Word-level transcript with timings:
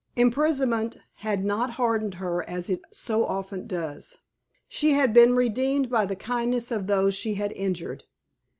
Imprisonment 0.15 0.97
had 1.17 1.45
not 1.45 1.73
hardened 1.73 2.15
her 2.15 2.43
as 2.49 2.71
it 2.71 2.81
so 2.91 3.23
often 3.23 3.67
does. 3.67 4.17
She 4.67 4.93
had 4.93 5.13
been 5.13 5.35
redeemed 5.35 5.91
by 5.91 6.07
the 6.07 6.15
kindness 6.15 6.71
of 6.71 6.87
those 6.87 7.13
she 7.13 7.35
had 7.35 7.51
injured. 7.51 8.05